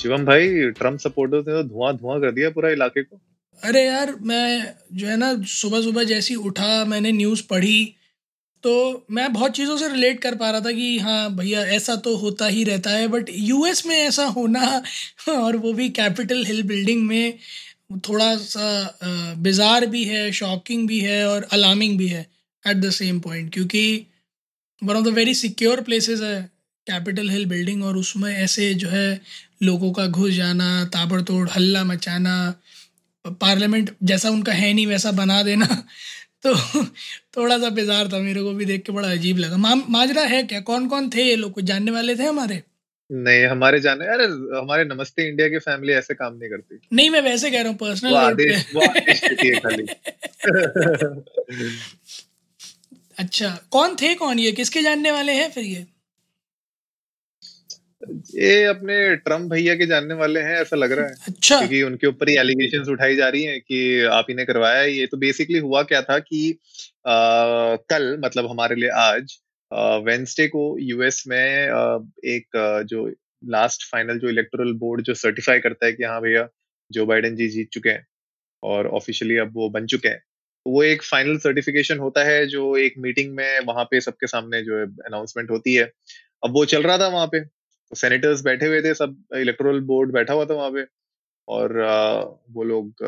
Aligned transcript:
शिवम 0.00 0.24
भाई 0.24 0.70
Trump 0.72 0.98
supporters 0.98 1.46
ने 1.46 1.52
तो 1.52 1.62
धुआँ 1.68 1.96
धुआँ 1.96 2.20
कर 2.20 2.30
दिया 2.32 2.50
पूरा 2.50 2.70
इलाके 2.70 3.02
को। 3.02 3.20
अरे 3.60 3.84
यार, 3.86 4.14
मैं 4.22 4.74
जो 4.92 5.06
है 5.06 5.16
ना 5.16 5.32
सुबह 5.44 5.82
सुबह 5.82 6.04
जैसी 6.04 6.34
उठा, 6.34 6.84
मैंने 6.84 7.12
न्यूज़ 7.12 7.42
पढ़ी 7.50 7.94
तो 8.64 8.72
मैं 9.10 9.32
बहुत 9.32 9.52
चीज़ों 9.52 9.76
से 9.76 9.88
रिलेट 9.88 10.20
कर 10.20 10.34
पा 10.34 10.50
रहा 10.50 10.60
था 10.60 10.72
कि 10.72 10.98
हाँ 10.98 11.36
भैया, 11.36 11.60
ऐसा 11.66 11.96
तो 11.96 12.16
होता 12.16 12.46
ही 12.46 12.64
रहता 12.64 12.90
है 12.90 13.06
बट 13.08 13.30
यूएस 13.30 13.84
में 13.86 13.96
ऐसा 13.96 14.24
होना 14.28 14.82
और 15.28 15.56
वो 15.56 15.72
भी 15.72 15.88
कैपिटल 15.90 16.44
हिल 16.44 16.62
बिल्डिंग 16.62 17.06
में 17.06 17.38
थोड़ा 18.08 18.34
सा 18.36 19.34
बिज़ार 19.38 19.86
भी 19.86 20.04
है 20.04 20.30
शॉकिंग 20.32 20.86
भी 20.88 21.00
है 21.00 21.24
और 21.28 21.46
अलार्मिंग 21.52 21.98
भी 21.98 22.06
है 22.08 22.26
एट 22.64 22.76
द 22.76 22.90
सेम 22.90 23.20
पॉइंट 23.20 23.52
क्योंकि 23.54 23.84
one 24.82 24.96
of 24.96 25.04
the 25.04 25.12
very 25.14 25.34
secure 25.34 25.80
places 25.80 26.20
है 26.22 26.40
कैपिटल 26.86 27.30
हिल 27.30 27.46
बिल्डिंग 27.46 27.84
और 27.84 27.96
उसमें 27.96 28.32
ऐसे 28.34 28.72
जो 28.74 28.88
है 28.88 29.20
लोगों 29.62 29.92
का 29.92 30.06
घुस 30.06 30.32
जाना 30.32 30.84
ताबड़तोड़ 30.84 31.48
हल्ला 31.48 31.84
मचाना 31.84 32.54
पार्लियामेंट 33.26 33.96
जैसा 34.02 34.30
उनका 34.30 34.52
है 34.52 34.72
नहीं 34.72 34.86
वैसा 34.86 35.10
बना 35.10 35.42
देना 35.42 35.66
तो 36.46 36.54
थोड़ा 37.36 37.58
सा 37.58 37.68
बेजार 37.68 38.08
था 38.08 38.18
मेरे 38.18 38.42
को 38.42 38.52
भी 38.52 38.64
देख 38.64 38.82
के 38.82 38.92
बड़ा 38.92 39.12
अजीब 39.12 39.38
लगा। 39.38 39.56
मा, 39.56 39.74
माजरा 39.74 40.22
है 40.22 40.42
क्या? 40.42 40.60
कौन 40.60 40.88
कौन 40.88 41.10
थे 41.10 41.22
ये 41.22 41.36
लोग? 41.36 41.52
कुछ 41.52 41.64
जानने 41.64 41.90
वाले 41.90 42.16
थे 42.16 42.22
हमारे? 42.22 42.62
नहीं 43.12 43.46
हमारे 43.46 43.80
जाने 43.80 44.06
अरे 44.06 44.24
हमारे 44.58 44.84
नमस्ते 44.84 45.28
इंडिया 45.28 45.48
की 45.48 45.58
फैमिली 45.58 45.92
ऐसे 45.92 46.14
काम 46.14 46.34
नहीं 46.34 46.50
करती। 46.50 46.80
नहीं 46.92 47.10
मैं 47.10 47.20
वैसे 47.20 47.50
कह 47.50 47.60
रहा 47.60 47.68
हूँ 47.68 47.76
पर्सनल 47.76 48.10
वो 48.10 48.16
आदेश 48.16 48.66
वो 48.74 48.80
आदेश 48.80 49.58
खाली। 49.58 49.82
अच्छा 53.18 53.58
कौन 53.70 53.96
थे 54.02 54.14
कौन 54.14 54.38
ये? 54.38 54.52
किसके 54.52 54.82
जानने 54.82 55.10
वाले 55.10 55.32
हैं 55.32 55.50
फिर 55.50 55.64
ये? 55.64 55.86
ये 58.34 58.64
अपने 58.64 59.16
ट्रंप 59.16 59.50
भैया 59.50 59.74
के 59.74 59.86
जानने 59.86 60.14
वाले 60.14 60.40
हैं 60.40 60.54
ऐसा 60.56 60.76
लग 60.76 60.92
रहा 60.92 61.06
है। 61.06 61.14
अच्छा। 61.28 61.58
क्योंकि 61.58 61.82
उनके 61.82 62.06
ऊपर 62.06 62.28
ही 62.28 62.36
एलिगेशंस 62.36 62.88
उठाई 62.88 63.16
जा 63.16 63.28
रही 63.28 63.42
हैं 63.42 63.60
कि 63.60 64.02
आप 64.02 64.26
ही 64.30 64.34
ने 64.34 64.44
करवाया। 64.44 64.82
ये 64.82 65.06
तो 65.06 65.16
बेसिकली 65.16 65.58
हुआ 65.58 65.82
क्या 65.82 66.02
था 66.02 66.18
कि 66.18 66.50
आ, 67.06 67.14
कल 67.86 68.16
मतलब 68.24 68.50
हमारे 68.50 68.76
लिए 68.76 68.90
आज 68.90 69.36
वेंसडे 70.04 70.46
को 70.48 70.76
यूएस 70.80 71.24
में 71.28 71.68
आ, 71.68 71.98
एक 72.24 72.56
आ, 72.56 72.82
जो 72.82 73.06
लास्ट 73.42 73.90
फाइनल 73.90 74.18
जो 74.18 74.28
इलेक्टोरल 74.28 74.72
बोर्ड 74.72 75.02
जो 75.02 75.14
सर्टिफाई 75.14 75.58
करता 75.58 75.86
है 75.86 75.92
कि 75.92 76.04
हाँ 76.04 76.20
भैया 76.22 76.48
जो 76.90 77.06
बाइडेन 77.06 77.36
जी 77.36 77.48
जीत 77.48 77.68
चुके 77.72 77.90
हैं 77.90 78.06
और 78.62 78.86
ऑफिशियली 78.86 79.36
अब 79.36 79.52
वो 79.54 79.68
बन 79.70 79.86
चुके 79.86 80.08
हैं। 80.08 80.22
वो 80.66 80.82
एक 80.82 81.02
फाइनल 81.02 81.38
सर्टिफिकेशन 81.38 81.98
होता 81.98 82.24
है 82.24 82.46
जो 82.46 82.76
एक 82.76 82.94
मीटिंग 82.98 83.34
में 83.34 83.60
वहाँ 83.60 83.84
पे 83.84 84.00
सबके 84.00 84.26
सामने 84.26 84.62
जो 84.62 84.78
है 84.78 84.84
अनाउंसमेंट 85.06 85.50
होती 85.50 85.74
है। 85.74 85.84
अब 86.44 86.52
वो 86.52 86.64
चल 86.64 86.82
रहा 86.82 86.98
था 86.98 87.08
वहाँ 87.08 87.26
पे। 87.26 87.40
सेनेटर्स 87.92 88.42
बैठे 88.44 88.66
हुए 88.66 88.80
थे 88.82 88.94
सब 88.94 89.16
इलेक्टोरल 89.36 89.80
बोर्ड 89.80 90.12
बैठा 90.12 90.34
हुआ 90.34 90.44
था 90.44 90.54
वहाँ 90.54 90.70
पे 90.70 90.84
और 91.48 91.80
आ, 91.80 92.20
वो 92.50 92.64
लोग 92.64 93.02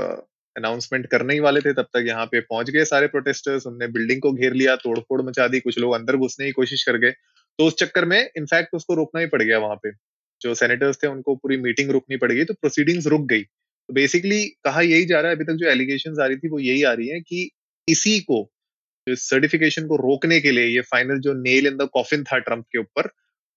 अनाउंसमेंट 0.56 1.06
करने 1.06 1.34
ही 1.34 1.40
वाले 1.40 1.60
थे 1.60 1.72
तब 1.72 1.86
तक 1.94 2.04
यहाँ 2.06 2.26
पे 2.26 2.40
पहुँच 2.40 2.70
गए 2.70 2.84
सारे 2.84 3.06
प्रोटेस्टर्स 3.06 3.66
उनने 3.66 3.86
बिल्डिंग 3.88 4.20
को 4.22 4.32
घेर 4.32 4.52
लिया 4.52 4.76
तोड़फोड़ 4.76 5.20
मचा 5.22 5.46
दी 5.48 5.60
कुछ 5.60 5.78
लोग 5.78 5.94
अंदर 5.94 6.16
घुसने 6.16 6.46
की 6.46 6.52
कोशिश 6.52 6.84
कर 6.84 6.96
गए। 6.96 7.10
तो 7.58 7.66
उस 7.66 7.76
चक्कर 7.78 8.04
में 8.04 8.18
इनफैक्ट 8.36 8.74
उसको 8.74 8.94
रोकना 8.94 9.20
ही 9.20 9.26
पड़ 9.26 9.42
गया 9.42 9.58
वहाँ 9.58 9.76
पे। 9.76 9.90
जो 10.40 10.54
सेनेटर्स 10.54 10.98
थे 11.02 11.06
उनको 11.06 11.34
पूरी 11.36 11.56
मीटिंग 11.56 11.90
रुकनी 11.90 12.16
पड़ 12.16 12.32
गई 12.32 12.44
तो 12.44 12.54
प्रोसीडिंग्स 12.54 13.06
रुक 13.06 13.26
गई। 13.26 13.42
तो 13.42 13.94
बेसिकली 13.94 14.44
कहा 14.64 14.80
यही 14.80 15.04
जा 15.04 15.20
रहा 15.20 15.30
है 15.30 15.36
अभी 15.36 15.44
तक 15.44 15.58
जो 15.58 15.68
एलिगेशन 15.70 16.20
आ 16.22 16.26
रही 16.26 16.36
थी 16.36 16.48
वो 16.48 16.58
यही 16.58 16.82
आ 16.82 16.92
रही 16.92 17.08
है 17.08 17.20
कि 17.20 17.48
इसी 17.88 18.18
को 18.20 18.48
सर्टिफिकेशन 19.06 19.86
को 19.86 19.96
रोकने 19.96 20.40
के 20.40 20.50
लिए 20.50 20.66
ये 20.66 20.80
फाइनल 20.90 21.20
जो 21.20 21.32
नेल 21.34 21.66
इन 21.66 21.76
द 21.76 21.88
कॉफिन 21.92 22.24
था 22.24 22.38
ट्रंप 22.38 22.64
के 22.72 22.78
ऊपर 22.78 23.08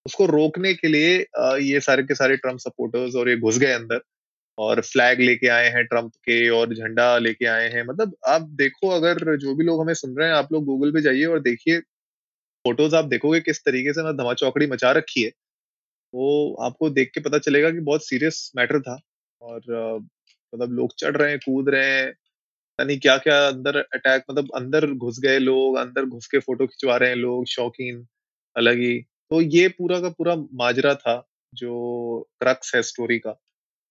उसको 0.06 0.26
रोकने 0.26 0.72
के 0.74 0.88
लिए 0.88 1.14
ये 1.62 1.80
सारे 1.82 2.02
के 2.02 2.14
सारे 2.14 2.36
ट्रंप 2.36 2.58
सपोर्टर्स 2.60 3.14
और 3.16 3.28
ये 3.28 3.36
घुस 3.38 3.58
गए 3.58 3.72
अंदर 3.72 4.00
और 4.58 4.80
फ्लैग 4.82 5.20
लेके 5.20 5.48
आए 5.48 5.68
हैं 5.70 5.84
ट्रंप 5.86 6.12
के 6.24 6.48
और 6.50 6.74
झंडा 6.74 7.06
लेके 7.18 7.46
आए 7.46 7.68
हैं। 7.70 7.84
मतलब 7.86 8.14
आप 8.28 8.42
देखो, 8.60 8.88
अगर 8.90 9.36
जो 9.38 9.54
भी 9.54 9.64
लोग 9.64 9.80
हमें 9.80 9.94
सुन 9.94 10.16
रहे 10.18 10.28
हैं, 10.28 10.34
आप 10.34 10.52
लोग 10.52 10.64
गूगल 10.64 10.92
पे 10.92 11.00
जाइए 11.02 11.24
और 11.26 11.40
देखिए 11.42 11.80
फ़ोटोज़ 12.64 12.96
आप 12.96 13.04
देखोगे 13.06 13.40
किस 13.40 13.58
तरीके 13.64 13.92
से 13.92 14.12
धमा 14.14 14.34
चौकड़ी 14.34 14.66
मचा 14.66 14.92
रखी 14.92 15.22
है। 15.22 15.30
वो 16.14 16.54
आपको 16.62 16.90
देख 16.90 17.10
के 17.14 17.20
पता 17.20 17.38
चलेगा 17.38 17.70
कि 17.70 17.80
बहुत 17.82 18.06
सीरियस 18.06 18.50
मैटर 18.56 18.80
था 18.82 18.98
और 19.40 19.60
मतलब 20.52 20.72
लोग 20.72 20.94
चढ़ 20.98 21.16
रहे 21.16 21.30
हैं, 21.30 21.38
कूद 21.40 21.68
रहे 21.70 21.90
हैं 21.90 22.14
नहीं 22.78 22.98
क्या 23.00 23.16
क्या 23.18 23.38
अंदर 23.48 23.76
अटैक 23.78 24.24
मतलब 24.30 24.48
अंदर 24.56 24.86
घुस 24.92 25.20
गए 25.20 25.38
लोग, 25.38 25.76
अंदर 25.76 26.04
घुस 26.06 26.26
के 26.26 26.38
फ़ोटो 26.40 26.66
खिंचवा 26.66 26.96
रहे 26.96 27.08
हैं 27.10 27.16
लोग, 27.16 27.46
शौकीन, 27.48 28.06
अलग 28.56 28.78
ही। 28.78 28.98
तो 29.30 29.40
ये 29.40 29.68
पूरा 29.68 30.00
का 30.00 30.08
पूरा 30.08 30.34
माजरा 30.54 30.94
था, 30.94 31.16
जो 31.54 32.28
क्रक्स 32.40 32.74
है 32.74 32.82
स्टोरी 32.82 33.18
का। 33.18 33.30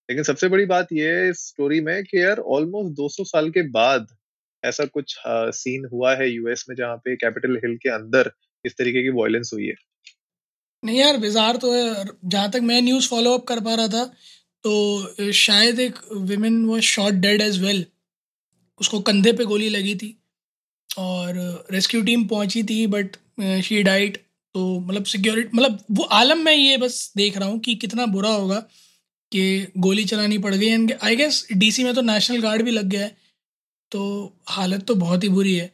लेकिन 0.08 0.24
सबसे 0.24 0.48
बड़ी 0.48 0.64
बात 0.66 0.92
ये 0.92 1.32
स्टोरी 1.34 1.80
में 1.80 2.02
कि 2.04 2.22
यार 2.22 2.38
ऑलमोस्ट 2.56 2.94
200 2.96 3.24
साल 3.26 3.50
के 3.50 3.62
बाद 3.70 4.06
ऐसा 4.62 4.84
कुछ 4.86 5.16
सीन 5.28 5.88
हुआ 5.92 6.14
है 6.16 6.30
यूएस 6.30 6.64
में 6.68 6.74
जहाँ 6.76 6.96
पे 6.96 7.16
कैपिटल 7.16 7.56
हिल 7.64 7.76
के 7.76 7.88
अंदर 7.88 8.30
इस 8.64 8.76
तरीके 8.78 9.02
की 9.02 9.10
वायलेंस 9.10 9.50
हुई 9.54 9.66
है। 9.66 9.74
नहीं 10.82 10.98
यार 10.98 11.16
बिजार 11.16 11.56
तो 11.56 11.72
है। 11.72 12.04
जहाँ 12.24 12.50
तक 12.50 12.60
मैं 12.62 12.80
न्यूज़ 12.82 13.08
फॉलो 13.08 13.32
अप 13.34 13.44
कर 13.44 13.60
पा 13.60 13.74
रहा 13.74 13.88
था 13.88 14.04
तो 14.64 15.32
शायद 15.32 15.80
एक 15.80 15.98
विमेन 16.12 16.64
वो 16.66 16.80
शॉट 16.80 17.14
डेड 17.24 17.40
एज 17.40 17.62
वेल 17.62 17.84
उसको 18.80 19.00
कंधे 19.00 19.32
पे 19.32 19.44
गोली 19.44 19.68
लगी 19.68 19.94
थी 19.94 20.16
और 20.90 21.34
रेस्क्यू 21.70 22.02
टीम 22.02 22.24
पहुँची 22.26 22.62
थी 22.62 22.86
बट 22.86 23.16
शी 23.64 23.82
डाइट 23.82 24.18
तो 24.56 24.80
मतलब 24.80 25.04
सिक्योरिटी 25.04 25.48
मतलब 25.54 25.84
वो 25.90 26.04
आलम 26.04 26.38
में 26.38 26.56
ये 26.56 26.76
बस 26.76 27.12
देख 27.16 27.38
रहा 27.38 27.48
हूँ 27.48 27.58
कि 27.58 27.74
कितना 27.74 28.06
बुरा 28.06 28.30
होगा 28.30 28.60
कि 29.32 29.66
गोली 29.78 30.04
चलानी 30.04 30.38
पड़ 30.38 30.54
गई 30.54 30.66
एंड 30.66 30.92
आई 31.02 31.16
गेस 31.16 31.46
डीसी 31.52 31.84
में 31.84 31.94
तो 31.94 32.02
नेशनल 32.02 32.40
गार्ड 32.40 32.62
भी 32.62 32.70
लग 32.70 32.84
गया 32.84 33.00
है 33.00 33.16
तो 33.90 34.32
हालत 34.46 34.84
तो 34.84 34.94
बहुत 34.94 35.24
ही 35.24 35.28
बुरी 35.28 35.54
है। 35.54 35.72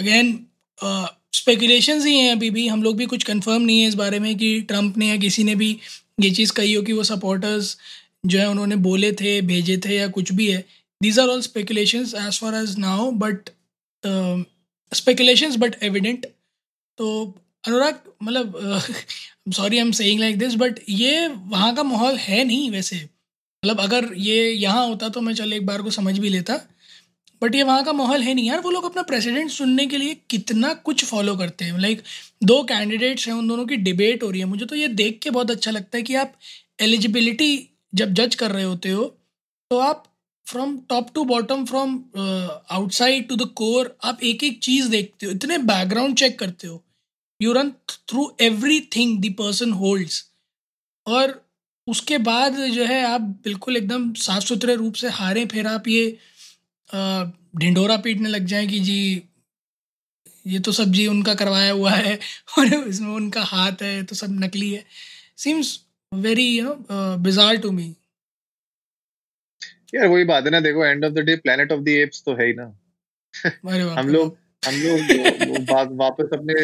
अगेन 0.00 0.46
स्पेकुलेशन 1.32 2.06
ही 2.06 2.18
हैं 2.18 2.32
अभी 2.32 2.50
भी। 2.50 2.68
हम 2.68 2.82
लोग 2.82 2.96
भी 2.96 3.06
कुछ 3.06 3.24
कंफर्म 3.24 3.62
नहीं 3.62 3.80
है 3.80 3.88
इस 3.88 3.94
बारे 3.94 4.18
में 4.18 4.38
कि 4.38 4.60
ट्रंप 4.60 4.96
ने 4.96 5.08
या 5.08 5.16
किसी 5.16 5.44
ने 5.44 5.54
भी 5.54 5.78
ये 6.20 6.30
चीज़ 6.30 6.52
कही 6.52 6.74
हो 6.74 6.82
कि 6.82 6.92
वो 6.92 7.04
सपोर्टर्स 7.04 7.76
जो 8.26 8.38
है 8.38 8.48
उन्होंने 8.48 8.76
बोले 8.76 9.12
थे 9.12 9.40
भेजे 9.42 9.78
थे 9.78 9.96
या 9.96 10.08
कुछ 10.08 10.32
भी 10.32 10.50
है। 10.50 10.64
These 11.02 11.18
are 11.18 11.28
all 11.28 11.42
speculations 11.42 12.14
as 12.26 12.40
far 12.40 12.54
as 12.54 12.76
now 12.76 13.12
but 13.12 13.48
uh, 14.06 15.56
but 15.56 15.82
evident 15.82 16.26
तो 16.98 17.38
अनुराग 17.64 18.00
मतलब 18.22 18.82
sorry 19.52 19.76
I 19.76 19.84
am 19.84 19.90
saying 19.92 20.20
like 20.20 20.38
this 20.38 20.54
but 20.56 20.78
ये 20.88 21.26
वहाँ 21.28 21.74
का 21.74 21.82
माहौल 21.82 22.16
है 22.18 22.44
नहीं 22.44 22.70
वैसे। 22.70 22.96
मतलब 22.96 23.80
अगर 23.80 24.08
ये 24.16 24.50
यहाँ 24.52 24.86
होता 24.86 25.08
तो 25.08 25.20
मैं, 25.20 25.34
चल, 25.34 25.52
एक 25.52 25.66
बार 25.66 25.82
को 25.82 25.90
समझ 25.90 26.18
भी 26.18 26.28
लेता। 26.28 26.60
बट 27.42 27.54
ये 27.54 27.62
वहाँ 27.62 27.84
का 27.84 27.92
माहौल 27.92 28.22
है 28.22 28.34
नहीं 28.34 28.46
यार। 28.48 28.60
वो 28.60 28.70
लोग 28.70 28.84
अपना 28.84 29.02
प्रेसिडेंट 29.02 29.50
सुनने 29.50 29.86
के 29.86 29.98
लिए 29.98 30.16
कितना 30.30 30.72
कुछ 30.84 31.04
फॉलो 31.04 31.36
करते 31.36 31.64
हैं। 31.64 31.78
लाइक 31.80 32.02
दो 32.42 32.62
कैंडिडेट्स 32.62 33.26
हैं, 33.28 33.34
उन 33.34 33.48
दोनों 33.48 33.66
की 33.66 33.76
डिबेट 33.78 34.22
हो 34.22 34.30
रही 34.30 34.40
है। 34.40 34.46
मुझे 34.46 34.66
तो 34.66 34.76
ये 34.76 34.88
देख 34.88 35.18
के 35.22 35.30
बहुत 35.30 35.50
अच्छा 35.50 35.70
लगता 35.70 35.96
है 35.96 36.02
कि 36.02 36.14
आप 36.14 36.34
एलिजिबिलिटी 36.80 37.68
जब 37.94 38.14
जज 38.14 38.34
कर 38.34 38.50
रहे 38.50 38.64
होते 38.64 38.90
हो 38.90 39.04
तो 39.70 39.78
आप 39.78 40.04
from 40.46 40.76
top 40.88 41.10
to 41.14 41.24
bottom 41.24 41.64
from 41.66 41.98
outside 42.70 43.28
to 43.28 43.36
the 43.36 43.48
core 43.56 43.96
आप 44.04 44.22
एक 44.22 44.44
एक 44.44 44.58
चीज़ 44.62 44.88
देखते 44.88 45.26
हो। 45.26 45.32
इतने 45.32 45.58
बैकग्राउंड 45.58 46.16
चेक 46.16 46.38
करते 46.38 46.66
हो। 46.66 46.83
You 47.44 47.52
run 47.52 47.70
through 48.08 48.30
everything 48.96 49.18
the 49.22 49.34
person 49.38 49.72
holds 49.82 50.24
और 51.06 51.40
उसके 51.86 52.18
बाद 52.26 52.56
जो 52.72 52.84
है 52.84 53.02
आप 53.04 53.20
बिल्कुल 53.44 53.76
एकदम 53.76 54.12
साफ़ 54.18 54.44
सुथरे 54.44 54.74
रूप 54.74 54.94
से 54.94 55.08
हारे 55.10 55.44
फिर 55.46 55.66
आप 55.66 55.88
ये 55.88 56.04
ढिंडोरा 57.56 57.96
पीटने 58.04 58.28
लग 58.28 58.46
जाए 58.46 58.66
कि 58.66 58.78
जी 58.80 58.98
ये 60.46 60.58
तो 60.60 60.72
सब 60.72 60.92
जी 60.92 61.06
उनका 61.06 61.34
करवाया 61.34 61.72
हुआ 61.72 61.90
है 61.90 62.14
और 62.58 62.74
इसमें 62.74 63.10
उनका 63.10 63.42
हाथ 63.44 63.82
है 63.82 64.02
तो 64.04 64.14
सब 64.14 64.32
नकली 64.44 64.70
है। 64.72 64.84
Seems 65.36 65.68
very 66.12 66.46
you 66.48 66.64
know 66.64 67.16
bizarre 67.18 67.56
to 67.56 67.70
me 67.70 67.86
यार 69.94 70.06
वही 70.08 70.24
बात 70.24 70.44
है 70.44 70.50
ना 70.50 70.60
देखो 70.60 70.84
end 70.84 71.04
of 71.04 71.12
the 71.12 71.24
day 71.26 71.36
planet 71.36 71.72
of 71.72 71.80
the 71.80 71.88
apes 71.88 72.22
तो 72.26 72.34
है 72.34 72.46
ही 72.46 72.54
ना। 72.54 72.64
हम 73.98 74.08
लोग 74.08 74.36
हम 74.62 74.76
लोग 74.76 75.96
वापस 76.00 76.30
अपने 76.32 76.54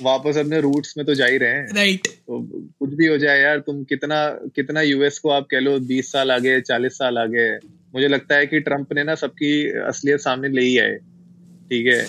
वापस 0.00 0.36
अपने 0.36 0.60
रूट्स 0.60 0.94
में 0.96 1.06
तो 1.06 1.14
जा 1.14 1.26
ही 1.26 1.38
रहे 1.38 1.50
हैं। 1.50 1.76
राइट 1.76 2.00
तो 2.06 2.46
कुछ 2.78 2.94
भी 2.94 3.06
हो 3.06 3.18
जाए 3.18 3.40
यार 3.40 3.58
तुम 3.58 3.84
कितना 3.84 4.28
कितना 4.28 4.82
यूएस 4.82 5.18
को 5.18 5.28
आप 5.28 5.46
कह 5.50 5.60
लो 5.60 5.78
बीस 5.78 6.12
साल 6.12 6.30
आगे 6.30 6.60
चालीस 6.60 6.92
साल 6.92 7.18
आगे 7.18 7.56
मुझे 7.94 8.08
लगता 8.08 8.36
है 8.36 8.46
कि 8.46 8.60
ट्रंप 8.60 8.92
ने 8.92 9.04
ना 9.04 9.14
सबकी 9.14 9.70
असलियत 9.70 10.20
सामने 10.20 10.48
ले 10.48 10.60
ही 10.60 10.78
आए। 10.78 10.94
ठीक 11.70 11.86
है? 11.86 12.06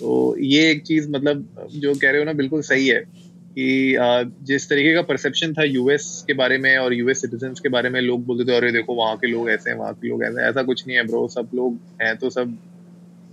तो 0.00 0.36
ये 0.38 0.70
एक 0.70 0.82
चीज़ 0.82 1.10
मतलब 1.10 1.48
जो 1.74 1.94
कह 1.94 2.10
रहे 2.10 2.18
हो 2.18 2.24
ना 2.24 2.32
बिल्कुल 2.32 2.62
सही 2.62 2.88
है 2.88 3.00
कि 3.58 3.96
जिस 4.42 4.68
तरीके 4.68 4.94
का 4.94 5.02
परसेप्शन 5.02 5.52
था 5.52 5.62
यूएस 5.62 6.24
के 6.26 6.32
बारे 6.32 6.58
में 6.58 6.76
और 6.76 6.92
यूएस 6.92 7.20
सिटीजन 7.20 7.48
के 7.48 7.68
बारे 7.68 7.90
में 7.90 8.00
लोग 8.00 8.26
बोलते 8.26 8.52
थे 8.52 8.56
अरे 8.56 8.72
देखो 8.72 8.94
वहाँ 8.94 9.16
के 9.16 9.26
लोग 9.26 9.50
ऐसे 9.50 9.70
हैं 9.70 9.76
वहाँ 9.76 9.94
के 9.94 10.08
लोग 10.08 10.24
ऐसे 10.24 10.42
ऐसा 10.42 10.62
कुछ 10.62 10.86
नहीं 10.86 10.96
है 10.96 11.06
ब्रो 11.06 11.28
सब 11.28 11.48
लोग 11.54 11.80
हैं 12.02 12.16
तो 12.16 12.30
सब 12.30 12.58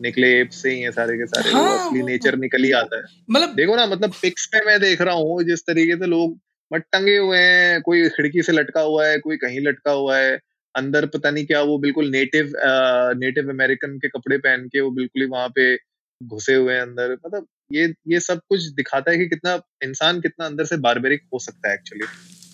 निकले 0.01 0.27
एप 0.39 0.49
से 0.49 0.71
ही 0.71 0.81
है 0.81 0.91
सारे 0.91 1.17
के 1.17 1.25
सारे 1.25 1.51
हाँ, 1.51 1.77
असली 1.77 2.03
नेचर 2.03 2.35
निकल 2.37 2.63
ही 2.63 2.71
आता 2.71 2.97
है। 2.97 3.03
मतलब 3.29 3.55
देखो 3.55 3.75
ना 3.75 3.85
मतलब 3.85 4.13
पिक्स 4.21 4.45
पे 4.45 4.65
मैं 4.65 4.79
देख 4.81 5.01
रहा 5.01 5.15
हूँ 5.15 5.43
जिस 5.43 5.65
तरीके 5.67 5.95
से 5.95 6.05
लोग 6.05 6.37
मत 6.71 6.83
टंगे 6.91 7.17
हुए 7.17 7.37
हैं 7.37 7.81
कोई 7.81 8.07
खिड़की 8.09 8.41
से 8.43 8.51
लटका 8.51 8.81
हुआ 8.81 9.07
है 9.07 9.17
कोई 9.19 9.37
कहीं 9.37 9.59
लटका 9.61 9.91
हुआ 9.91 10.17
है 10.17 10.39
अंदर 10.75 11.05
पता 11.05 11.31
नहीं 11.31 11.45
क्या 11.45 11.61
वो 11.61 11.77
बिल्कुल 11.77 12.09
नेटिव 12.09 12.45
आ, 12.45 13.13
नेटिव 13.13 13.49
अमेरिकन 13.49 13.97
के 13.97 14.07
कपड़े 14.07 14.37
पहन 14.37 14.67
के 14.67 14.81
वो 14.81 14.89
बिल्कुल 14.91 15.21
ही 15.21 15.27
वहाँ 15.27 15.49
पे 15.49 15.75
घुसे 16.21 16.55
हुए 16.55 16.73
हैं 16.73 16.81
अंदर। 16.81 17.11
मतलब 17.13 17.47
ये 17.73 17.93
ये 18.07 18.19
सब 18.19 18.39
कुछ 18.49 18.63
दिखाता 18.73 19.11
है 19.11 19.17
कि 19.17 19.27
कितना 19.27 19.59
इंसान 19.83 20.21
कितना 20.21 20.45
अंदर 20.45 20.65
से 20.65 20.77
बारबेरिक 20.77 21.23
हो 21.33 21.39
सकता 21.39 21.69
है 21.69 21.75
एक्चुअली 21.75 22.05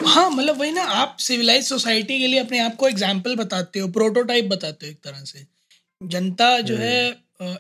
हाँ 0.06 0.30
मतलब 0.30 0.60
वही 0.60 0.72
ना 0.72 0.84
आप 0.94 1.18
सिविलाइज 1.20 1.64
सोसाइटी 1.64 2.20
के 2.20 2.28
लिए 2.28 2.40
अपने 2.40 2.60
आप 2.60 2.76
को 2.76 2.88
एग्ज़ाम्पल 2.88 3.36
बताते 3.36 3.80
हो 3.80 3.88
प्रोटोटाइप 3.88 4.46
बताते 4.46 4.86
हो 4.86 4.92
एक 4.92 4.98
तरह 5.04 5.24
से। 5.24 5.46
जनता 6.02 6.60
जो 6.62 6.76
है 6.76 7.12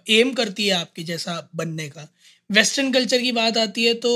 एम। 0.09 0.33
करती 0.33 0.67
है 0.67 0.73
आपके 0.73 1.03
जैसा 1.03 1.49
बनने 1.55 1.89
का 1.89 2.07
वेस्टर्न 2.49 2.91
कल्चर 2.91 3.21
की 3.21 3.31
बात 3.31 3.57
आती 3.57 3.85
है 3.85 3.93
तो 3.93 4.11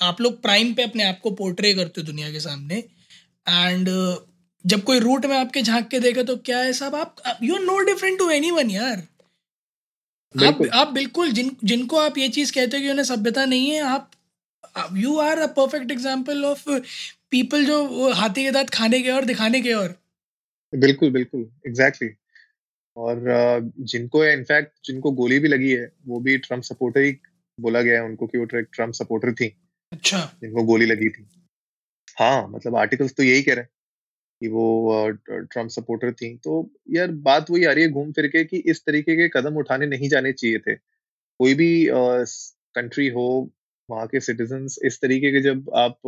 आप 0.00 0.20
लोग 0.20 0.42
प्राइम 0.42 0.74
पे 0.74 0.82
अपने 0.82 1.04
आप 1.04 1.20
को 1.20 1.30
पोर्ट्रे 1.30 1.72
करते 1.74 2.00
हो 2.00 2.06
दुनिया 2.06 2.30
के 2.30 2.40
सामने 2.40 2.84
एंड 3.48 3.88
जब 4.64 4.82
कोई 4.82 4.98
रूट 4.98 5.26
में 5.26 5.36
आपके 5.36 5.62
झाँक 5.62 5.88
के 5.88 6.00
देखे 6.00 6.24
तो 6.24 6.36
क्या 6.36 6.58
है 6.58 6.72
सब 6.72 6.94
आप 6.94 7.16
you 7.42 7.54
are 7.54 7.60
no 7.60 7.78
different 7.78 8.18
to 8.18 8.30
anyone 8.50 8.70
यार 8.70 9.06
आप 10.34 10.58
आप 10.72 10.88
बिल्कुल 10.88 11.30
जिन 11.32 11.56
जिनको 11.64 11.96
आप 11.96 12.18
ये 12.18 12.28
चीज़ 12.28 12.52
कहते 12.52 12.76
हो 12.76 12.82
कि 12.82 12.90
उन्हें 12.90 13.04
सभ्यता 13.04 13.44
नहीं 13.44 13.70
है 13.70 13.80
आप 13.80 14.10
you 14.96 15.18
are 15.18 15.38
a 15.38 15.46
perfect 15.46 15.90
example 15.90 16.44
of 16.44 16.70
people 17.30 17.64
जो 17.64 18.12
हाथी 18.12 18.44
के 18.44 18.50
दांत 18.50 18.70
खाने 18.70 19.00
के 19.00 19.10
और 19.10 19.24
दिखाने 19.24 19.60
के 19.60 19.72
और 19.72 19.98
बिल्कुल 20.74 21.10
बिल्कुल 21.10 21.40
एग्जैक्टली 21.66 22.08
exactly. 22.08 22.29
और 23.00 23.70
जिनको 23.80 24.24
इनफैक्ट 24.24 24.72
जिनको 24.84 25.10
गोली 25.12 25.38
भी 25.38 25.48
लगी 25.48 25.72
है 25.72 25.90
वो 26.06 26.20
भी 26.20 26.36
ट्रंप 26.38 26.62
सपोर्टर 26.62 27.00
ही 27.00 27.12
बोला 27.58 27.82
गया 27.82 27.94
है 27.94 28.04
उनको 28.04 28.26
कि 28.26 28.38
वो 28.38 28.44
ट्रंप 28.44 28.92
सपोर्टर 28.94 29.32
थी। 29.32 29.46
अच्छा। 29.92 30.18
जिनको 30.42 30.64
गोली 30.64 30.86
लगी 30.86 31.08
थी। 31.08 31.26
हाँ 32.18 32.48
मतलब 32.48 32.76
आर्टिकल्स 32.76 33.14
तो 33.14 33.22
यही 33.22 33.42
कह 33.42 33.54
रहे 33.54 33.62
हैं 33.62 33.70
कि 34.42 34.48
वो 34.48 35.10
ट्रंप 35.10 35.68
सपोर्टर 35.70 36.12
थी। 36.12 36.36
तो 36.36 36.56
यार 36.90 37.10
बात 37.22 37.50
वही 37.50 37.64
आ 37.64 37.72
रही 37.72 37.84
है 37.84 37.90
घूम 37.90 38.12
फिर 38.12 38.26
के 38.26 38.44
कि 38.44 38.56
इस 38.66 38.82
तरीके 38.86 39.16
के 39.16 39.28
कदम 39.28 39.56
उठाने 39.56 39.86
नहीं 39.86 40.08
जाने 40.08 40.32
चाहिए 40.32 40.58
थे। 40.58 40.74
कोई 40.74 41.54
भी 41.54 41.70
कंट्री 41.90 43.08
हो 43.08 43.28
वहाँ 43.88 44.06
के 44.06 44.20
सिटीजन 44.20 44.66
इस 44.84 44.98
तरीके 45.02 45.32
के 45.32 45.40
जब 45.40 45.70
आप 45.76 45.98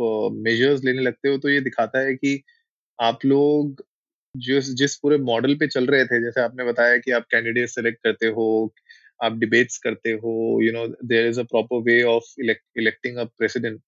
मेजर्स 0.41 0.83
लेने 0.83 1.01
लगते 1.01 1.29
हो 1.29 1.37
तो 1.37 1.49
ये 1.49 1.61
दिखाता 1.61 1.99
है 1.99 2.13
कि 2.15 2.43
आप 2.99 3.25
लोग 3.25 3.83
जिस 4.35 4.73
जिस 4.73 4.95
पूरे 4.95 5.17
मॉडल 5.17 5.55
पे 5.55 5.67
चल 5.67 5.85
रहे 5.85 6.05
थे, 6.05 6.21
जैसे 6.23 6.41
आपने 6.41 6.63
बताया 6.65 6.97
कि 6.97 7.11
आप 7.11 7.25
कैंडिडेट 7.31 7.69
सेलेक्ट 7.69 8.03
करते 8.03 8.27
हो, 8.27 8.73
आप 9.23 9.37
डिबेट्स 9.37 9.77
करते 9.77 10.11
हो 10.11 10.59
you 10.63 10.71
know 10.71 10.87
there 10.87 11.27
is 11.27 11.39
a 11.39 11.43
proper 11.43 11.81
way 11.81 12.01
of 12.03 12.33
electing 12.41 13.17
a 13.17 13.23
president 13.23 13.81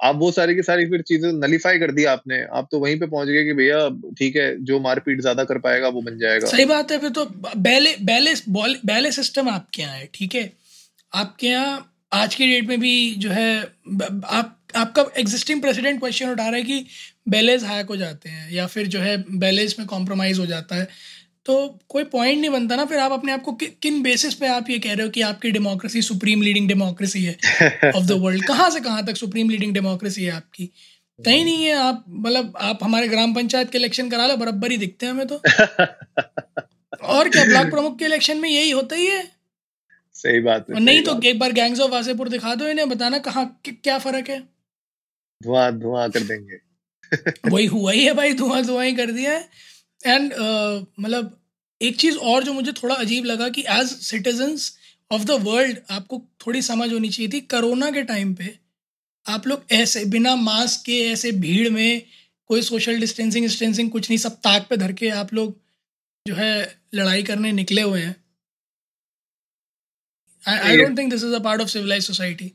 आप 0.00 0.16
वो 0.16 0.30
सारी 0.32 0.54
की 0.54 0.62
सारी 0.62 0.86
फिर 0.86 1.02
चीज़ें 1.02 1.32
नलीफाई 1.32 1.78
कर 1.78 1.90
दी 1.92 2.04
आपने। 2.04 2.40
आप 2.52 2.68
तो 2.72 2.78
वहीं 2.78 2.98
पे 3.00 3.06
पहुँच 3.06 3.28
गए 3.28 3.44
कि 3.44 3.52
भैया, 3.52 3.88
ठीक 4.18 4.36
है, 4.36 4.64
जो 4.64 4.78
मारपीट 4.80 5.20
ज़्यादा 5.20 5.44
कर 5.44 5.58
पाएगा, 5.58 5.88
वो 5.88 6.00
बन 6.02 6.18
जाएगा। 6.18 6.46
सही 6.46 6.64
बात 6.64 6.92
है, 6.92 6.98
फिर 6.98 7.10
तो 7.10 7.24
बैले 7.56 7.94
बैले 8.02 8.32
बैले 8.84 9.10
सिस्टम 9.12 9.48
आपके 9.48 9.82
यहाँ 9.82 9.96
है, 9.96 10.08
ठीक 10.14 10.34
है? 10.34 10.52
आपके 11.12 11.46
यहाँ 11.46 11.92
आज 12.12 12.34
के 12.34 12.46
डेट 12.46 12.68
में 12.68 12.80
भी 12.80 13.14
जो 13.14 13.30
है 13.30 13.60
आप 13.60 14.56
आपका 14.76 15.04
एग्जिस्टिंग 15.18 15.60
प्रेसिडेंट 15.60 16.00
क्वेश्चन 16.00 16.30
उठा 16.30 16.46
रहा 16.46 16.56
है 16.56 16.62
कि 16.62 16.86
बैलेज 17.28 17.64
हैक 17.64 17.86
हो 17.86 17.96
जाते 17.96 18.28
हैं 18.28 18.52
या 18.52 18.66
फिर 18.66 18.86
जो 18.86 18.98
है 19.00 19.24
बैलेज 19.30 19.76
में 19.78 19.88
कॉम्प्रोमाइज 19.88 20.38
हो 20.38 20.46
जाता 20.46 20.76
है। 20.76 20.88
तो 21.46 21.78
कोई 21.88 22.04
पॉइंट 22.04 22.40
नहीं 22.40 22.50
बनता 22.50 22.76
ना 22.76 22.84
फिर 22.84 22.98
आप 22.98 23.12
अपने 23.12 23.32
आप 23.32 23.42
को 23.42 23.52
कि, 23.52 23.66
किन 23.66 24.02
बेसिस 24.02 24.34
पे 24.34 24.46
आप 24.46 24.70
ये 24.70 24.78
कह 24.78 24.94
रहे 24.94 25.02
हो 25.02 25.10
कि 25.10 25.20
आपकी 25.20 25.50
डेमोक्रेसी 25.50 26.02
सुप्रीम 26.02 26.42
लीडिंग 26.42 26.68
डेमोक्रेसी 26.68 27.24
है 27.24 27.36
ऑफ़ 27.96 28.04
द 28.04 28.12
वर्ल्ड 28.12 28.46
कहाँ 28.46 28.70
से 28.70 28.80
कहाँ 28.80 29.06
तक 29.06 29.16
सुप्रीम 29.16 29.50
लीडिंग 29.50 29.74
डेमोक्रेसी 29.74 30.24
है 30.24 30.30
आपकी? 30.30 30.66
कहीं 31.24 31.44
नहीं 31.44 31.64
है 31.64 31.72
आप 31.72 32.04
मतलब 32.08 32.56
आप 32.60 32.78
हमारे 32.82 33.08
ग्राम 33.08 33.34
पंचायत 33.34 33.70
के 33.70 33.78
इलेक्शन 33.78 34.10
करा 34.10 34.26
लो 34.26 34.36
बराबर 34.36 34.70
ही 34.70 34.76
दिखते 34.76 35.06
हैं 35.06 35.12
हमें 35.12 35.26
तो। 35.26 35.34
और 37.02 37.28
क्या 37.28 37.44
ब्लॉक 37.44 37.70
प्रमुख 37.70 37.98
के 37.98 38.04
इलेक्शन 38.04 38.36
में 38.36 38.48
यही 38.50 38.70
होता 38.70 38.96
ही 38.96 39.06
है? 39.06 39.28
सही 40.14 40.40
बात 40.40 40.66
है 40.70 40.80
नहीं 40.80 41.02
तो 41.02 41.20
एक 41.22 41.38
बार 41.38 41.52
गैंग्स 41.52 41.80
ऑफ़ 41.80 41.90
वासेपुर 41.90 42.28
दिखा 42.28 42.54
दो 42.54 42.68
इन्हें 42.68 42.88
बताना 42.88 43.18
कहाँ 43.18 43.60
क्या 43.68 43.98
फ़र्क 43.98 44.30
है? 44.30 44.59
धुआँ 45.40 45.70
धुआँ 45.78 46.08
कर 46.10 46.20
देंगे। 46.20 46.58
वही 47.50 47.66
हुआ 47.66 47.92
ही 47.92 48.04
है 48.04 48.14
भाई 48.14 48.32
धुआँ 48.34 48.62
धुआँ 48.62 48.84
ही 48.84 48.94
कर 48.94 49.10
दिया 49.10 49.32
है। 49.32 49.48
एंड 50.06 50.32
uh, 50.32 50.86
मतलब 51.00 51.36
एक 51.80 51.96
चीज़ 51.96 52.16
और 52.18 52.44
जो 52.44 52.52
मुझे 52.52 52.72
थोड़ा 52.72 52.94
अजीब 52.94 53.24
लगा 53.24 53.48
कि 53.48 53.64
as 53.70 53.86
citizens 54.02 54.72
of 55.10 55.24
the 55.24 55.30
world 55.30 55.78
आपको 55.90 56.22
थोड़ी 56.46 56.62
समझ 56.62 56.92
होनी 56.92 57.08
चाहिए 57.08 57.32
थी 57.32 57.40
कोरोना 57.40 57.90
के 57.90 58.02
टाइम 58.02 58.34
पे 58.34 58.58
आप 59.26 59.46
लोग 59.46 59.64
ऐसे 59.72 60.04
बिना 60.04 60.34
मास्क 60.36 60.84
के 60.86 60.98
ऐसे 61.10 61.32
भीड़ 61.32 61.70
में 61.70 62.02
कोई 62.50 62.62
सोशल 62.62 63.00
डिस्टेंसिंग 63.00 63.46
डिस्टेंसिंग 63.46 63.90
कुछ 63.90 64.10
नहीं 64.10 64.18
सब 64.18 64.36
ताक 64.40 64.66
पे 64.70 64.76
धर 64.76 64.92
के 64.92 65.08
आप 65.08 65.34
लोग 65.34 65.58
जो 66.26 66.34
है 66.34 66.52
लड़ाई 66.94 67.22
करने 67.22 67.52
निकले 67.52 67.82
हुए 67.82 68.00
हैं। 68.02 68.16
I 70.44 70.76
don't 70.76 70.98
think 70.98 71.10
this 71.10 71.24
is 71.24 71.34
a 71.34 71.38
part 71.38 71.60
of 71.60 71.68
civilise 71.68 72.04
society 72.04 72.52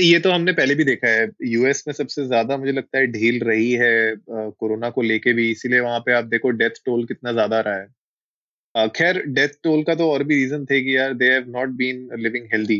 ये 0.00 0.18
तो 0.20 0.30
हमने 0.30 0.52
पहले 0.52 0.74
भी 0.74 0.84
देखा 0.84 1.08
है 1.08 1.26
यूएस 1.44 1.82
में 1.86 1.92
सबसे 1.94 2.26
ज़्यादा 2.26 2.56
मुझे 2.56 2.72
लगता 2.72 2.98
है 2.98 3.06
ढील 3.08 3.38
रही 3.44 3.70
है 3.74 3.90
कोरोना 4.30 4.90
को 4.90 5.02
लेके 5.02 5.32
भी, 5.32 5.50
इसीलिए 5.50 5.80
वहाँ 5.80 6.00
पे 6.06 6.12
आप 6.12 6.24
देखो 6.26 6.50
डेथ 6.52 6.80
टोल 6.86 7.04
कितना 7.06 7.32
ज़्यादा 7.32 7.60
रहा 7.60 7.76
है। 7.76 8.88
खैर 8.90 9.22
डेथ 9.28 9.48
टोल 9.64 9.82
का 9.84 9.94
तो 9.94 10.10
और 10.12 10.24
भी 10.24 10.34
रीजन 10.36 10.64
थे 10.66 10.80
कि 10.82 10.96
यार 10.96 11.14
they 11.14 11.30
have 11.32 11.44
not 11.50 11.68
been 11.76 12.08
living 12.18 12.46
healthy 12.52 12.76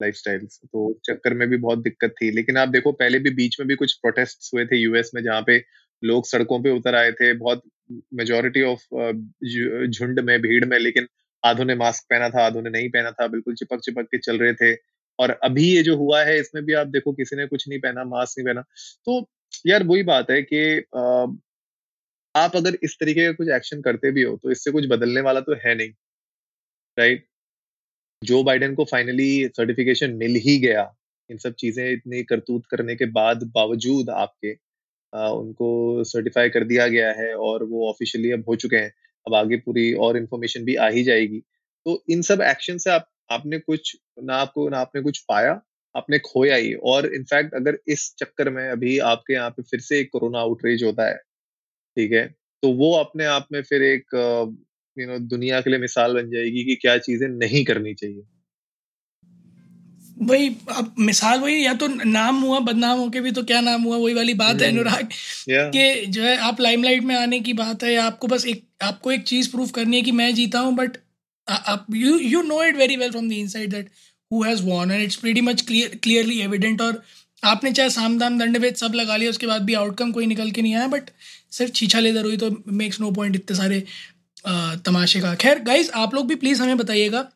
lifestyles 0.00 0.60
तो 0.64 0.92
चक्कर 1.06 1.34
में 1.34 1.48
भी 1.50 1.56
बहुत 1.58 1.78
दिक्कत 1.82 2.14
थी। 2.22 2.30
लेकिन 2.32 2.56
आप 2.58 2.68
देखो, 2.68 2.92
पहले 2.94 3.18
भी 3.18 3.30
बीच 3.34 3.56
में 3.60 3.66
भी 3.68 3.74
कुछ 3.76 3.94
प्रोटेस्ट 3.96 4.50
हुए 4.54 4.64
थे 4.66 4.76
यूएस 4.78 5.10
में, 5.14 5.22
जहाँ 5.22 5.42
पे 5.46 5.58
लोग 6.02 6.26
सड़कों 6.26 6.60
पे 6.62 6.70
उतर 6.72 6.94
आए 6.94 7.12
थे, 7.12 7.32
बहुत 7.34 7.62
मेजोरिटी 8.14 8.62
ऑफ़ 8.64 8.80
झुंड 9.88 10.20
में, 10.20 10.38
भीड़ 10.42 10.64
में, 10.64 10.78
लेकिन 10.78 11.06
आधों 11.42 11.64
ने 11.64 11.74
मास्क 11.76 12.04
पहना 12.10 12.28
था, 12.30 12.46
आधों 12.46 12.62
ने 12.62 12.70
नहीं 12.70 12.88
पहना 12.90 13.10
था, 13.12 13.26
बिल्कुल 13.28 13.54
चिपक 13.54 13.80
चिपक 13.80 14.06
के 14.06 14.18
चल 14.20 14.38
रहे 14.38 14.52
थे। 14.54 14.74
और 15.18 15.30
अभी 15.44 15.64
ये 15.66 15.82
जो 15.82 15.96
हुआ 15.96 16.22
है 16.24 16.38
इसमें 16.40 16.64
भी 16.64 16.72
आप 16.74 16.86
देखो 16.88 17.12
किसी 17.12 17.36
ने 17.36 17.46
कुछ 17.46 17.68
नहीं 17.68 17.78
पहना 17.80 18.04
मास्क 18.06 18.38
नहीं 18.38 18.46
पहना। 18.46 18.62
तो 19.06 19.28
यार 19.66 19.82
वही 19.84 20.02
बात 20.04 20.30
है 20.30 20.42
कि 20.44 20.60
आप 22.34 22.56
अगर 22.56 22.78
इस 22.82 22.96
तरीके 23.00 23.26
का 23.26 23.32
कुछ 23.34 23.48
एक्शन 23.50 23.80
करते 23.82 24.10
भी 24.12 24.22
हो 24.22 24.36
तो 24.42 24.50
इससे 24.50 24.70
कुछ 24.70 24.86
बदलने 24.88 25.20
वाला 25.20 25.40
तो 25.40 25.54
है 25.64 25.74
नहीं 25.74 25.90
राइट 26.96 27.26
जो 28.22 28.42
बाइडेन 28.44 28.74
को 28.74 28.84
फाइनली 28.84 29.46
सर्टिफिकेशन 29.48 30.14
मिल 30.14 30.34
ही 30.44 30.58
गया। 30.58 30.82
इन 31.30 31.38
सब 31.38 31.54
चीज़ें 31.54 31.90
इतनी 31.92 32.22
करतूत 32.24 32.66
करने 32.70 32.96
के 32.96 33.06
बाद 33.12 33.42
बावजूद 33.54 34.10
आपके 34.12 34.52
आ, 35.12 35.28
उनको 35.30 36.04
सर्टिफाई 36.04 36.48
कर 36.50 36.64
दिया 36.64 36.86
गया 36.88 37.12
है 37.12 37.34
और 37.36 37.64
वो 37.64 37.88
ऑफिशियली 37.90 38.30
अब 38.32 38.44
हो 38.48 38.56
चुके 38.56 38.76
हैं। 38.76 38.92
अब 39.26 39.34
आगे 39.34 39.56
पूरी 39.58 39.92
और 39.96 40.16
इन्फॉर्मेशन 40.16 40.64
भी 40.64 40.74
आ 40.76 40.88
ही 40.88 41.02
जाएगी। 41.04 41.38
तो 41.86 42.02
इन 42.10 42.22
सब 42.22 42.42
एक्शन 42.42 42.78
से 42.78 42.90
आप 42.90 43.08
आपने 43.30 43.58
कुछ 43.58 43.96
ना 44.22 44.36
आपको 44.36 44.68
ना 44.68 44.78
आपने 44.78 45.02
कुछ 45.02 45.18
पाया 45.28 45.60
आपने 45.94 46.18
खोया 46.20 46.56
ही। 46.56 46.72
और 46.74 47.06
इनफैक्ट 47.14 47.54
अगर 47.54 47.78
इस 47.88 48.14
चक्कर 48.18 48.50
में 48.50 48.68
अभी 48.68 48.98
आपके 49.06 49.34
यहाँ 49.34 49.50
पे 49.50 49.62
फिर 49.62 49.80
से 49.80 49.98
एक 50.00 50.10
कोरोना 50.12 50.38
आउटरीच 50.38 50.82
होता 50.82 51.08
है 51.08 51.16
ठीक 51.96 52.12
है? 52.12 52.26
तो 52.62 52.72
वो 52.74 52.92
अपने 52.96 53.24
आप 53.26 53.46
में 53.52 53.62
फिर 53.62 53.82
एक 53.84 54.14
यू 54.96 55.06
नो 55.06 55.18
दुनिया 55.28 55.60
के 55.60 55.70
लिए 55.70 55.78
मिसाल 55.78 56.14
बन 56.14 56.30
जाएगी 56.30 56.64
कि 56.64 56.74
क्या 56.76 56.96
चीज़ें 56.98 57.28
नहीं 57.28 57.64
करनी 57.64 57.94
चाहिए। 57.94 58.22
वही 60.22 60.48
अब 60.70 60.94
मिसाल 60.98 61.40
वही 61.40 61.64
या 61.64 61.72
तो 61.74 61.86
नाम 62.04 62.40
हुआ 62.40 62.58
बदनाम 62.60 62.98
होके 62.98 63.20
भी 63.20 63.30
तो 63.32 63.42
क्या 63.42 63.60
नाम 63.60 63.82
हुआ 63.82 63.96
वही 63.96 64.14
वाली 64.14 64.34
बात 64.34 64.62
है। 64.62 64.68
अनुराग 64.68 65.08
कि 65.50 66.06
जो 66.06 66.22
है 66.22 66.36
आप 66.38 66.60
लाइमलाइट 66.60 67.02
में 67.02 67.14
आने 67.16 67.40
की 67.40 67.52
बात 67.52 67.82
है 67.82 67.94
आपको 67.96 68.26
बस 68.26 68.46
एक 68.46 68.64
आपको 68.82 69.12
एक 69.12 69.22
चीज़ 69.24 69.50
प्रूफ 69.50 69.70
करनी 69.70 69.96
है 69.96 70.02
कि 70.02 70.12
मैं 70.12 70.34
जीता 70.34 70.60
हूँ 70.60 70.74
but 70.74 70.96
uh, 71.48 71.78
you 71.90 72.16
you 72.32 72.42
know 72.48 72.60
it 72.62 72.76
very 72.76 72.96
well 72.96 73.12
from 73.12 73.28
the 73.28 73.40
inside 73.40 73.70
that 73.70 73.86
who 74.30 74.42
has 74.42 74.62
won 74.62 74.90
and 74.90 75.06
it's 75.06 75.20
pretty 75.24 75.44
much 75.48 75.64
clear 75.66 75.88
clearly 76.06 76.40
evident 76.48 76.80
और 76.80 77.02
आपने 77.44 77.72
चाहे 77.72 77.90
साम 77.90 78.18
दाम 78.18 78.38
दंड 78.38 78.56
वेद 78.56 78.74
सब 78.74 78.94
लगा 78.94 79.16
लिया 79.16 79.30
उसके 79.30 79.46
बाद 79.46 79.62
भी 79.62 79.74
आउटकम 79.74 80.12
कोई 80.12 80.26
निकल 80.26 80.50
के 80.50 80.62
नहीं 80.62 80.74
आया 80.74 80.86
बट 80.86 81.10
सिर्फ़ 81.50 81.72
छीछा 81.72 82.00
लेदर 82.00 82.24
हुई 82.24 82.36
तो 82.36 82.50
मेक्स 82.68 83.00
नो 83.00 83.10
पॉइंट 83.10 83.36
इतने 83.36 83.56
सारे 83.56 83.84
तमाशे 84.84 85.20
का। 85.20 85.34
खैर 85.34 85.58
गाइज़ 85.58 85.90
आप 85.90 86.14
लोग 86.14 86.26
भी 86.28 86.34
प्लीज़ 86.34 86.62
हमें 86.62 86.76
बताइएगा 86.76 87.28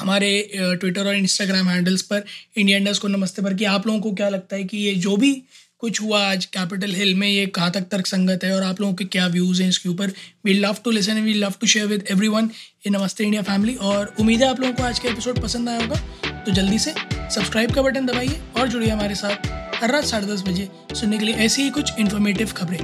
हमारे 0.00 0.50
ट्विटर 0.56 1.06
और 1.06 1.14
इंस्टाग्राम 1.14 1.68
हैंडल्स 1.68 2.02
पर 2.02 2.24
इंडिया 2.56 2.78
इंडस 2.78 2.98
को 2.98 3.08
नमस्ते 3.08 3.42
पर 3.42 3.54
कि 3.54 3.64
आप 3.64 3.86
लोगों 3.86 4.00
को 4.00 4.12
क्या 4.12 4.28
लगता 4.28 4.56
है 4.56 4.64
कि 4.64 4.78
ये 4.78 4.94
जो 4.94 5.16
भी 5.16 5.42
कुछ 5.84 6.00
हुआ 6.00 6.20
आज 6.26 6.44
कैपिटल 6.44 6.94
हिल 6.94 7.14
में 7.14 7.26
ये 7.28 7.46
कहाँ 7.46 7.70
तक 7.70 7.80
तर्क 7.80 8.06
संगत 8.06 8.44
है 8.44 8.54
और 8.56 8.62
आप 8.62 8.80
लोगों 8.80 8.94
के 8.94 9.04
क्या 9.04 9.26
व्यूज़ 9.26 9.62
हैं 9.62 9.68
इसके 9.68 9.88
ऊपर? 9.88 10.12
We 10.44 10.52
love 10.52 10.76
to 10.84 10.90
listen 10.90 11.20
we 11.22 11.34
love 11.34 11.54
to 11.60 11.66
share 11.66 11.86
with 11.86 12.04
everyone 12.28 12.48
in 12.86 12.96
Namaste 12.96 13.24
India 13.24 13.42
family 13.42 13.74
और 13.74 14.14
उम्मीद 14.20 14.42
है 14.42 14.48
आप 14.48 14.60
लोगों 14.60 14.74
को 14.74 14.82
आज 14.82 14.98
का 14.98 15.08
एपिसोड 15.10 15.42
पसंद 15.42 15.68
आया 15.68 15.80
होगा। 15.80 16.40
तो 16.46 16.52
जल्दी 16.52 16.78
से 16.78 16.94
सब्सक्राइब 17.14 17.74
का 17.74 17.82
बटन 17.82 18.06
दबाइए 18.06 18.40
और 18.56 18.68
जुड़िए 18.68 18.90
हमारे 18.90 19.14
साथ 19.14 19.46
हर 19.82 19.92
रात 19.92 20.04
साढ़े 20.04 20.26
दस 20.26 20.42
बजे 20.48 20.68
सुनने 20.92 21.18
के 21.18 21.24
लिए 21.24 21.34
ऐसी 21.46 21.62
ही 21.62 21.70
कुछ 21.70 21.92
इन्फॉर्मेटिव 21.98 22.52
खबरें। 22.56 22.78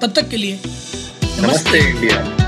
तब 0.00 0.12
तक 0.16 0.28
के 0.28 0.36
लिए 0.36 0.60
नमस्ते 0.64 1.88
इंडिया 1.90 2.47